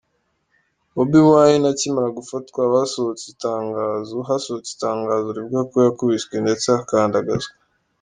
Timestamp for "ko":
5.71-5.77